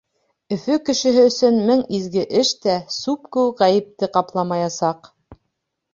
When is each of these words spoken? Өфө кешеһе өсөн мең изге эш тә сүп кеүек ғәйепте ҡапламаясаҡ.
Өфө 0.55 0.77
кешеһе 0.87 1.25
өсөн 1.31 1.59
мең 1.67 1.83
изге 1.99 2.25
эш 2.41 2.53
тә 2.63 2.79
сүп 2.97 3.31
кеүек 3.37 3.63
ғәйепте 3.67 4.13
ҡапламаясаҡ. 4.17 5.17